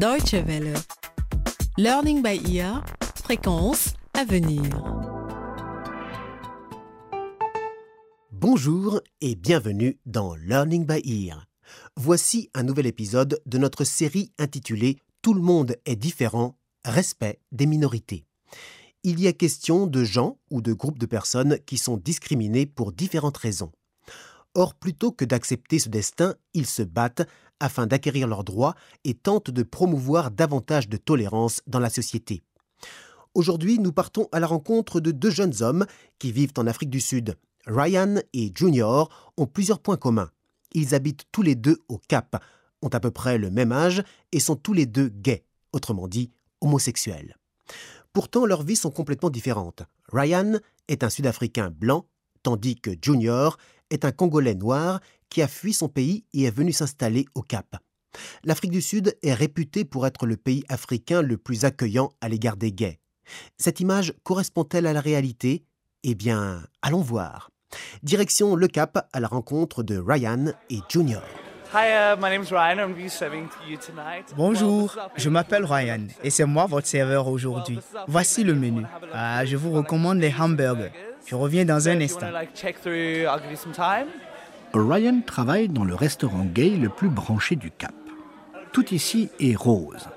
[0.00, 0.72] Deutsche Welle.
[1.76, 2.82] Learning by ear,
[3.22, 4.62] fréquence à venir.
[8.32, 11.46] Bonjour et bienvenue dans Learning by Ear.
[11.98, 16.56] Voici un nouvel épisode de notre série intitulée Tout le monde est différent,
[16.86, 18.24] respect des minorités.
[19.02, 22.92] Il y a question de gens ou de groupes de personnes qui sont discriminés pour
[22.92, 23.72] différentes raisons.
[24.54, 27.28] Or, plutôt que d'accepter ce destin, ils se battent
[27.60, 28.74] afin d'acquérir leurs droits
[29.04, 32.42] et tentent de promouvoir davantage de tolérance dans la société.
[33.34, 35.86] Aujourd'hui, nous partons à la rencontre de deux jeunes hommes
[36.18, 37.36] qui vivent en Afrique du Sud.
[37.66, 40.30] Ryan et Junior ont plusieurs points communs.
[40.72, 42.42] Ils habitent tous les deux au Cap,
[42.82, 44.02] ont à peu près le même âge
[44.32, 46.30] et sont tous les deux gays, autrement dit
[46.60, 47.36] homosexuels.
[48.12, 49.82] Pourtant, leurs vies sont complètement différentes.
[50.12, 50.58] Ryan
[50.88, 52.06] est un Sud-Africain blanc,
[52.42, 53.56] tandis que Junior
[53.90, 55.00] est un Congolais noir
[55.30, 57.76] qui a fui son pays et est venu s'installer au Cap.
[58.44, 62.56] L'Afrique du Sud est réputée pour être le pays africain le plus accueillant à l'égard
[62.56, 62.98] des gays.
[63.56, 65.64] Cette image correspond-elle à la réalité?
[66.02, 67.50] Eh bien, allons voir.
[68.02, 71.22] Direction le Cap à la rencontre de Ryan et Junior.
[74.36, 77.78] Bonjour, je m'appelle Ryan et c'est moi votre serveur aujourd'hui.
[78.08, 78.82] Voici le menu.
[79.12, 80.90] Ah, je vous recommande les hamburgers.
[81.26, 82.26] Je reviens dans un instant.
[84.72, 87.94] Ryan travaille dans le restaurant gay le plus branché du Cap.
[88.72, 90.08] Tout ici est rose.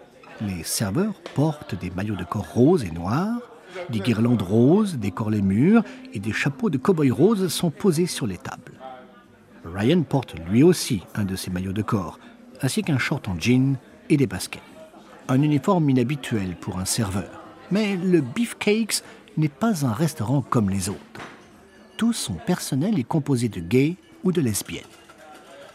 [0.42, 3.40] Les serveurs portent des maillots de corps roses et noirs,
[3.90, 8.28] des guirlandes roses décorent les murs et des chapeaux de cow-boy roses sont posés sur
[8.28, 8.74] les tables.
[9.66, 12.20] Ryan porte lui aussi un de ces maillots de corps,
[12.62, 13.78] ainsi qu'un short en jean
[14.10, 14.62] et des baskets.
[15.30, 17.42] Un uniforme inhabituel pour un serveur.
[17.72, 19.02] Mais le Beefcakes
[19.38, 21.00] n'est pas un restaurant comme les autres.
[21.98, 24.84] Tout son personnel est composé de gays ou de lesbiennes.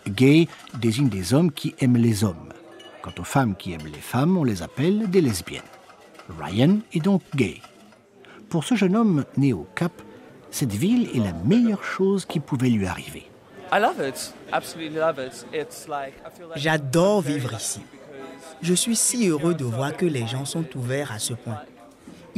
[0.09, 0.49] Gay
[0.81, 2.53] désigne des hommes qui aiment les hommes.
[3.03, 5.63] Quant aux femmes qui aiment les femmes, on les appelle des lesbiennes.
[6.41, 7.61] Ryan est donc gay.
[8.49, 9.93] Pour ce jeune homme né au Cap,
[10.51, 13.31] cette ville est la meilleure chose qui pouvait lui arriver.
[16.57, 17.81] J'adore vivre ici.
[18.63, 21.61] Je suis si heureux de voir que les gens sont ouverts à ce point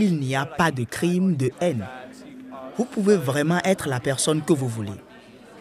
[0.00, 1.86] il n'y a pas de crime, de haine.
[2.76, 4.92] Vous pouvez vraiment être la personne que vous voulez.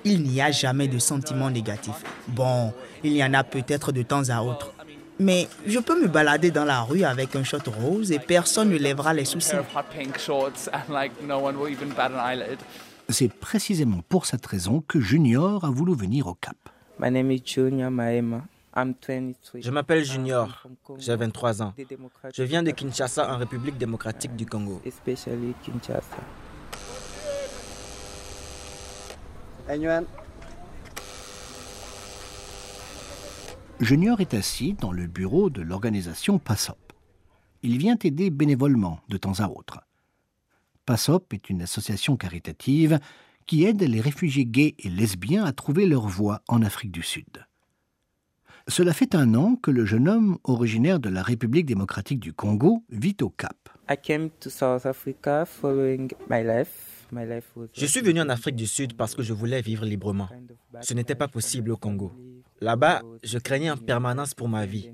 [0.05, 2.03] Il n'y a jamais de sentiments négatifs.
[2.27, 2.73] Bon,
[3.03, 4.73] il y en a peut-être de temps à autre.
[5.19, 8.77] Mais je peux me balader dans la rue avec un short rose et personne ne
[8.77, 9.55] lèvera les soucis.
[13.09, 16.55] C'est précisément pour cette raison que Junior a voulu venir au Cap.
[19.55, 20.63] Je m'appelle Junior,
[20.97, 21.73] j'ai 23 ans.
[22.33, 24.81] Je viens de Kinshasa en République démocratique du Congo.
[33.79, 36.93] Junior est assis dans le bureau de l'organisation PASSOP.
[37.61, 39.81] Il vient aider bénévolement de temps à autre.
[40.87, 42.99] PASSOP est une association caritative
[43.45, 47.45] qui aide les réfugiés gays et lesbiens à trouver leur voie en Afrique du Sud.
[48.67, 52.83] Cela fait un an que le jeune homme, originaire de la République démocratique du Congo,
[52.89, 53.69] vit au Cap.
[57.73, 60.29] Je suis venu en Afrique du Sud parce que je voulais vivre librement.
[60.81, 62.11] Ce n'était pas possible au Congo.
[62.61, 64.91] Là-bas, je craignais en permanence pour ma vie.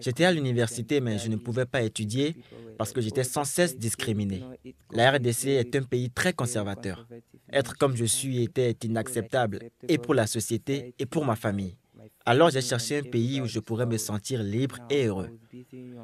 [0.00, 2.36] J'étais à l'université, mais je ne pouvais pas étudier
[2.76, 4.44] parce que j'étais sans cesse discriminé.
[4.92, 7.06] La RDC est un pays très conservateur.
[7.50, 11.76] Être comme je suis était inacceptable, et pour la société, et pour ma famille.
[12.24, 15.30] Alors j'ai cherché un pays où je pourrais me sentir libre et heureux.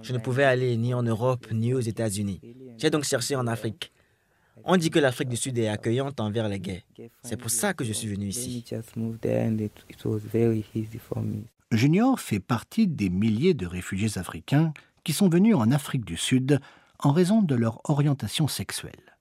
[0.03, 2.41] Je ne pouvais aller ni en Europe ni aux États-Unis.
[2.79, 3.92] J'ai donc cherché en Afrique.
[4.65, 6.85] On dit que l'Afrique du Sud est accueillante envers les gays.
[7.23, 8.65] C'est pour ça que je suis venu ici.
[11.71, 14.73] Junior fait partie des milliers de réfugiés africains
[15.05, 16.61] qui sont venus en Afrique du Sud
[16.99, 19.17] en raison de leur orientation sexuelle.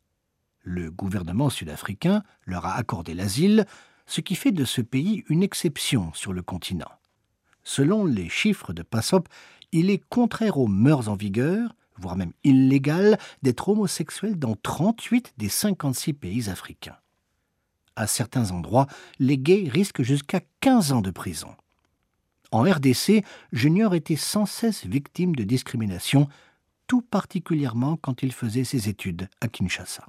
[0.63, 3.65] Le gouvernement sud-africain leur a accordé l'asile,
[4.05, 6.91] ce qui fait de ce pays une exception sur le continent.
[7.63, 9.27] Selon les chiffres de PASSOP,
[9.71, 15.49] il est contraire aux mœurs en vigueur, voire même illégal, d'être homosexuel dans 38 des
[15.49, 16.97] 56 pays africains.
[17.95, 18.87] À certains endroits,
[19.19, 21.49] les gays risquent jusqu'à 15 ans de prison.
[22.51, 23.23] En RDC,
[23.53, 26.27] Junior était sans cesse victime de discrimination,
[26.87, 30.05] tout particulièrement quand il faisait ses études à Kinshasa.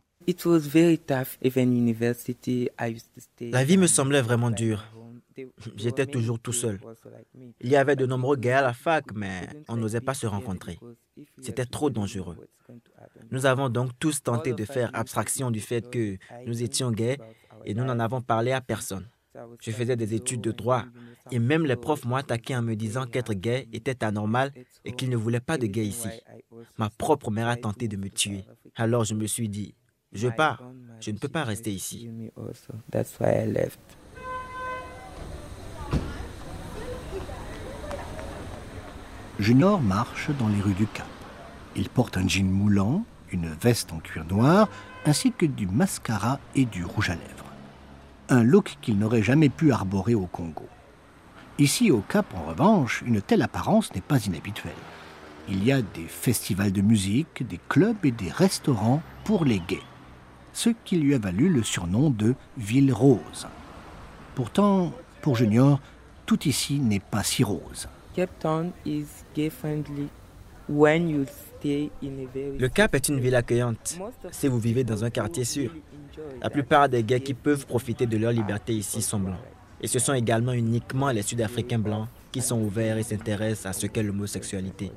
[3.40, 4.84] La vie me semblait vraiment dure.
[5.76, 6.80] J'étais toujours tout seul.
[7.60, 10.78] Il y avait de nombreux gays à la fac, mais on n'osait pas se rencontrer.
[11.40, 12.36] C'était trop dangereux.
[13.30, 17.18] Nous avons donc tous tenté de faire abstraction du fait que nous étions gays
[17.64, 19.08] et nous n'en avons parlé à personne.
[19.60, 20.84] Je faisais des études de droit
[21.30, 24.52] Et même les profs m'ont attaqué en me disant qu'être gay était anormal
[24.84, 26.08] et qu'ils ne voulaient pas de gay ici.
[26.78, 28.44] Ma propre mère a tenté de me tuer.
[28.76, 29.74] Alors je me suis dit,
[30.12, 30.62] je pars,
[31.00, 32.10] je ne peux pas rester ici.
[39.38, 41.06] Junior marche dans les rues du Cap.
[41.74, 44.68] Il porte un jean moulant, une veste en cuir noir,
[45.06, 47.50] ainsi que du mascara et du rouge à lèvres.
[48.28, 50.68] Un look qu'il n'aurait jamais pu arborer au Congo.
[51.58, 54.72] Ici, au Cap, en revanche, une telle apparence n'est pas inhabituelle.
[55.48, 59.82] Il y a des festivals de musique, des clubs et des restaurants pour les gays,
[60.52, 63.48] ce qui lui a valu le surnom de Ville Rose.
[64.34, 64.92] Pourtant,
[65.22, 65.80] pour Junior,
[66.26, 67.88] tout ici n'est pas si rose.
[72.58, 73.98] Le Cap est une ville accueillante
[74.30, 75.70] si vous vivez dans un quartier sûr.
[76.40, 79.36] La plupart des gays qui peuvent profiter de leur liberté ici sont blancs.
[79.80, 83.86] Et ce sont également uniquement les Sud-Africains blancs qui sont ouverts et s'intéressent à ce
[83.86, 84.92] qu'est l'homosexualité.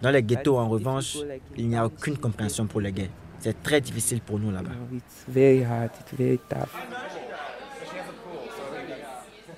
[0.00, 1.16] Dans les ghettos, en revanche,
[1.56, 3.10] il n'y a aucune compréhension pour les gays.
[3.40, 4.70] C'est très difficile pour nous là-bas.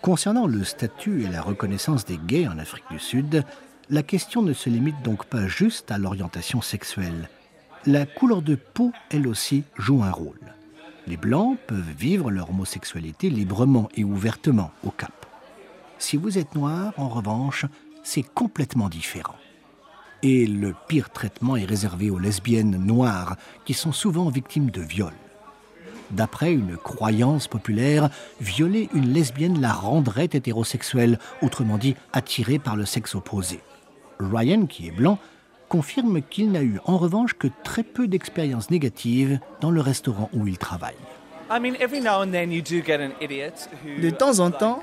[0.03, 3.45] Concernant le statut et la reconnaissance des gays en Afrique du Sud,
[3.91, 7.29] la question ne se limite donc pas juste à l'orientation sexuelle.
[7.85, 10.41] La couleur de peau, elle aussi, joue un rôle.
[11.07, 15.27] Les Blancs peuvent vivre leur homosexualité librement et ouvertement au Cap.
[15.99, 17.67] Si vous êtes noir, en revanche,
[18.03, 19.37] c'est complètement différent.
[20.23, 23.37] Et le pire traitement est réservé aux lesbiennes noires,
[23.67, 25.13] qui sont souvent victimes de viols.
[26.11, 28.11] D'après une croyance populaire,
[28.41, 33.61] violer une lesbienne la rendrait hétérosexuelle, autrement dit attirée par le sexe opposé.
[34.19, 35.19] Ryan, qui est blanc,
[35.69, 40.47] confirme qu'il n'a eu en revanche que très peu d'expériences négatives dans le restaurant où
[40.47, 40.97] il travaille.
[44.03, 44.83] De temps en temps,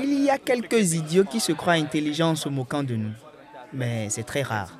[0.00, 3.12] il y a quelques idiots qui se croient intelligents en se moquant de nous.
[3.72, 4.78] Mais c'est très rare.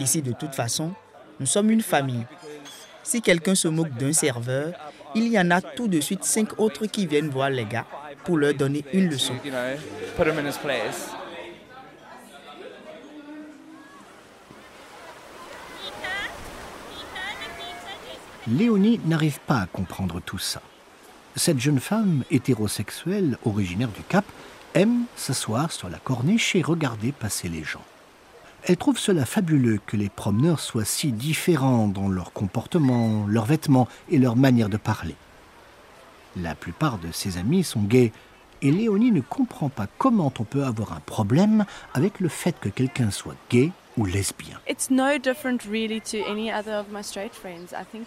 [0.00, 0.92] Ici, de toute façon,
[1.40, 2.26] nous sommes une famille.
[3.02, 4.74] Si quelqu'un se moque d'un serveur,
[5.14, 7.86] il y en a tout de suite cinq autres qui viennent voir les gars
[8.24, 9.34] pour leur donner une leçon.
[18.46, 20.62] Léonie n'arrive pas à comprendre tout ça.
[21.36, 24.24] Cette jeune femme hétérosexuelle originaire du Cap
[24.74, 27.84] aime s'asseoir sur la corniche et regarder passer les gens.
[28.64, 33.88] Elle trouve cela fabuleux que les promeneurs soient si différents dans leur comportement, leurs vêtements
[34.10, 35.14] et leur manière de parler.
[36.36, 38.12] La plupart de ses amis sont gays
[38.62, 41.64] et Léonie ne comprend pas comment on peut avoir un problème
[41.94, 44.60] avec le fait que quelqu'un soit gay ou lesbien.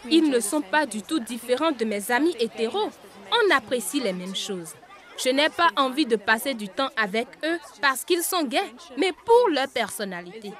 [0.09, 2.91] Ils ne sont pas du tout différents de mes amis hétéros.
[3.31, 4.73] On apprécie les mêmes choses.
[5.23, 9.11] Je n'ai pas envie de passer du temps avec eux parce qu'ils sont gays, mais
[9.11, 10.51] pour leur personnalité.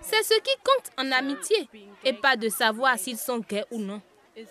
[0.00, 1.68] C'est ce qui compte en amitié
[2.04, 4.02] et pas de savoir s'ils sont gays ou non.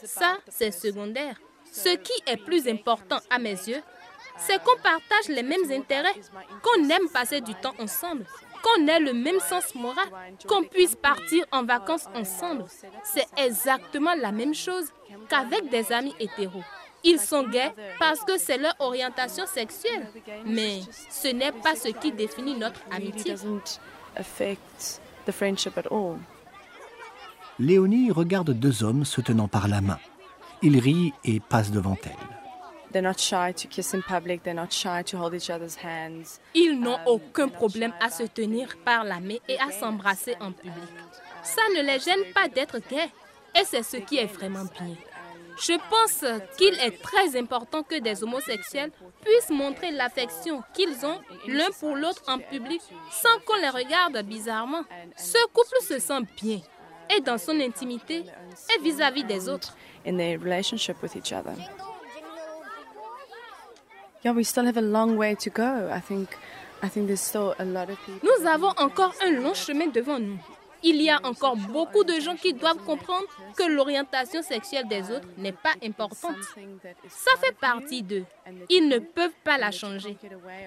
[0.04, 1.40] Ça, c'est secondaire.
[1.72, 3.82] Ce qui est plus important à mes yeux,
[4.38, 6.16] c'est qu'on partage les mêmes intérêts,
[6.64, 8.26] qu'on aime passer du temps ensemble,
[8.64, 10.08] qu'on ait le même sens moral,
[10.48, 12.66] qu'on puisse partir en vacances ensemble.
[13.04, 14.92] C'est exactement la même chose
[15.30, 16.64] qu'avec des amis hétéros.
[17.04, 20.08] Ils sont gays parce que c'est leur orientation sexuelle,
[20.46, 23.36] mais ce n'est pas ce qui définit notre amitié.
[27.60, 30.00] Léonie regarde deux hommes se tenant par la main.
[30.62, 32.12] Il rit et passe devant elle.
[36.54, 40.76] Ils n'ont aucun problème à se tenir par la main et à s'embrasser en public.
[41.44, 43.10] Ça ne les gêne pas d'être gays.
[43.60, 44.96] Et c'est ce qui est vraiment bien.
[45.64, 46.26] Je pense
[46.58, 48.92] qu'il est très important que des homosexuels
[49.24, 54.84] puissent montrer l'affection qu'ils ont l'un pour l'autre en public sans qu'on les regarde bizarrement.
[55.18, 56.60] Ce couple se sent bien
[57.16, 58.24] et dans son intimité
[58.76, 59.76] et vis-à-vis des autres.
[60.06, 61.54] in their relationship with each other.
[64.24, 65.90] Yeah, we still have a long way to go.
[65.92, 66.38] I think,
[66.84, 68.22] I think there's still a lot of people.
[68.24, 70.40] Nous avons encore un long chemin devant nous.
[70.84, 75.28] Il y a encore beaucoup de gens qui doivent comprendre que l'orientation sexuelle des autres
[75.38, 76.38] n'est pas importante.
[77.08, 78.26] Ça fait partie d'eux.
[78.70, 80.18] Ils ne peuvent pas la changer.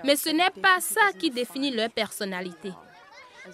[0.04, 2.72] Mais ce n'est pas ça qui définit leur personnalité.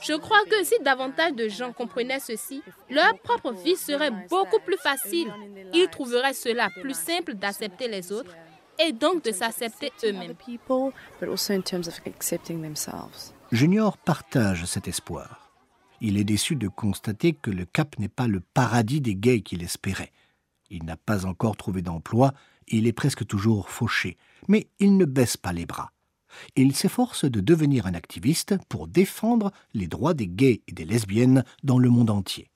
[0.02, 4.76] Je crois que si davantage de gens comprenaient ceci, leur propre vie serait beaucoup plus
[4.76, 5.33] facile.
[5.73, 8.37] Ils trouveraient cela plus simple d'accepter les autres
[8.79, 10.35] et donc de s'accepter eux-mêmes.
[13.50, 15.50] Junior partage cet espoir.
[16.00, 19.62] Il est déçu de constater que le Cap n'est pas le paradis des gays qu'il
[19.62, 20.12] espérait.
[20.71, 22.33] Il n'a pas encore trouvé d'emploi
[22.69, 24.16] et il est presque toujours fauché.
[24.49, 25.92] Mais il ne baisse pas les bras.
[26.57, 31.45] Il s'efforce de devenir un activiste pour défendre les droits des gays et des lesbiennes
[31.64, 32.49] dans le monde entier.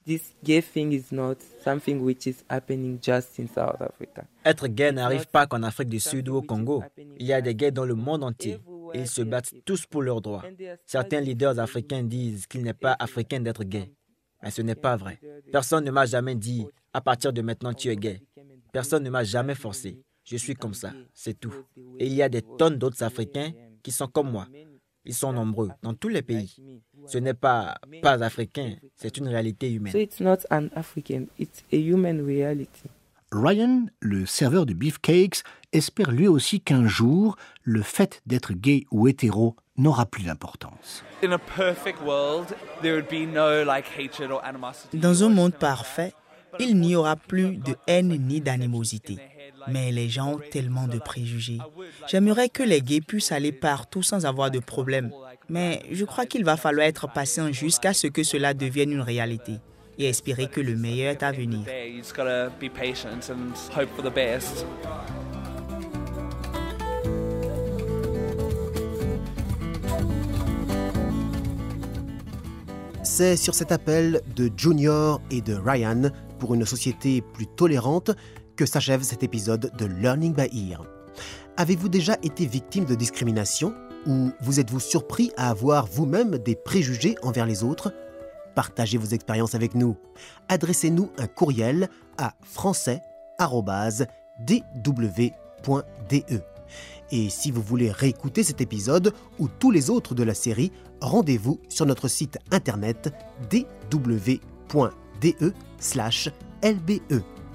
[4.44, 6.82] Être gay n'arrive pas qu'en Afrique du Sud ou au Congo.
[7.18, 8.58] Il y a des gays dans le monde entier.
[8.94, 10.44] Ils se battent tous pour leurs droits.
[10.86, 13.92] Certains leaders africains disent qu'il n'est pas africain d'être gay.
[14.42, 15.18] Mais ce n'est pas vrai.
[15.50, 18.20] Personne ne m'a jamais dit, à partir de maintenant, tu es gay.
[18.72, 20.02] Personne ne m'a jamais forcé.
[20.24, 21.54] Je suis comme ça, c'est tout.
[21.98, 24.46] Et il y a des tonnes d'autres Africains qui sont comme moi.
[25.04, 26.56] Ils sont nombreux dans tous les pays.
[27.06, 29.92] Ce n'est pas pas africain, c'est une réalité humaine.
[33.34, 39.08] Ryan, le serveur de Beefcakes, espère lui aussi qu'un jour, le fait d'être gay ou
[39.08, 41.02] hétéro n'aura plus d'importance.
[44.94, 46.14] Dans un monde parfait,
[46.60, 49.18] il n'y aura plus de haine ni d'animosité.
[49.66, 51.58] Mais les gens ont tellement de préjugés.
[52.06, 55.10] J'aimerais que les gays puissent aller partout sans avoir de problème.
[55.48, 59.54] Mais je crois qu'il va falloir être patient jusqu'à ce que cela devienne une réalité
[59.98, 61.60] et espérer que le meilleur est à venir.
[73.02, 76.10] C'est sur cet appel de Junior et de Ryan
[76.40, 78.10] pour une société plus tolérante
[78.56, 80.84] que s'achève cet épisode de Learning by Ear.
[81.56, 83.72] Avez-vous déjà été victime de discrimination
[84.06, 87.92] ou vous êtes-vous surpris à avoir vous-même des préjugés envers les autres?
[88.54, 89.96] Partagez vos expériences avec nous.
[90.48, 93.74] Adressez-nous un courriel à français.dw.de.
[97.10, 101.60] Et si vous voulez réécouter cet épisode ou tous les autres de la série, rendez-vous
[101.68, 103.12] sur notre site internet
[103.50, 104.40] dw.de/lbe.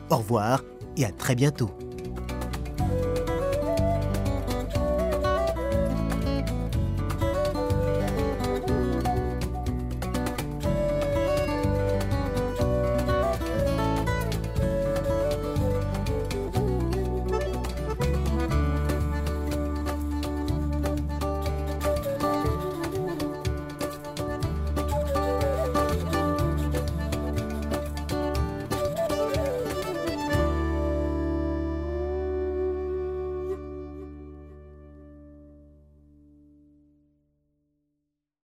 [0.09, 0.63] Au revoir
[0.97, 1.88] et à très bientôt.